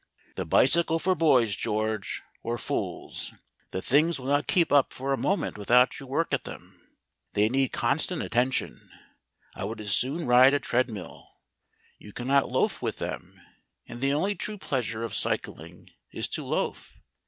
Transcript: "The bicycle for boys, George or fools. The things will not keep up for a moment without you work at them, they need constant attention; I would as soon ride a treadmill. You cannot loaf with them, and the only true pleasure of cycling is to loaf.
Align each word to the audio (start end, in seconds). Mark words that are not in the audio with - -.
"The 0.33 0.47
bicycle 0.47 0.97
for 0.97 1.13
boys, 1.13 1.55
George 1.55 2.23
or 2.41 2.57
fools. 2.57 3.35
The 3.69 3.83
things 3.83 4.19
will 4.19 4.25
not 4.25 4.47
keep 4.47 4.71
up 4.71 4.91
for 4.91 5.13
a 5.13 5.15
moment 5.15 5.59
without 5.59 5.99
you 5.99 6.07
work 6.07 6.33
at 6.33 6.43
them, 6.43 6.81
they 7.33 7.49
need 7.49 7.71
constant 7.71 8.23
attention; 8.23 8.89
I 9.53 9.63
would 9.63 9.79
as 9.79 9.93
soon 9.93 10.25
ride 10.25 10.55
a 10.55 10.59
treadmill. 10.59 11.27
You 11.99 12.13
cannot 12.13 12.49
loaf 12.49 12.81
with 12.81 12.97
them, 12.97 13.39
and 13.87 14.01
the 14.01 14.11
only 14.11 14.33
true 14.33 14.57
pleasure 14.57 15.03
of 15.03 15.13
cycling 15.13 15.91
is 16.11 16.27
to 16.29 16.43
loaf. 16.43 16.97